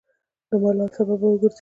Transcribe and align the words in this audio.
د 0.49 0.51
ملال 0.61 0.89
سبب 0.97 1.19
به 1.21 1.27
وګرځي. 1.29 1.49